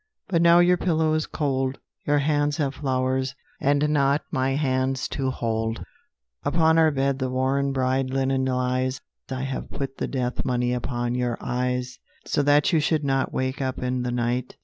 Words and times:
But 0.29 0.41
now 0.41 0.57
your 0.57 0.77
pillow 0.77 1.13
is 1.13 1.27
cold; 1.27 1.77
Your 2.07 2.17
hands 2.17 2.57
have 2.57 2.73
flowers, 2.73 3.35
and 3.59 3.87
not 3.89 4.23
my 4.31 4.55
hands, 4.55 5.07
to 5.09 5.29
hold; 5.29 5.83
Upon 6.41 6.79
our 6.79 6.89
bed 6.89 7.19
the 7.19 7.29
worn 7.29 7.71
bride 7.71 8.09
linen 8.09 8.43
lies. 8.45 8.99
I 9.29 9.43
have 9.43 9.69
put 9.69 9.97
the 9.99 10.07
death 10.07 10.43
money 10.43 10.73
upon 10.73 11.13
your 11.13 11.37
eyes, 11.39 11.99
So 12.25 12.41
that 12.41 12.73
you 12.73 12.79
should 12.79 13.03
not 13.03 13.31
wake 13.31 13.61
up 13.61 13.77
in 13.77 14.01
the 14.01 14.09
night. 14.11 14.55